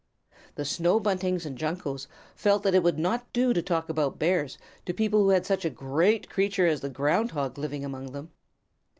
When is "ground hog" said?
6.89-7.55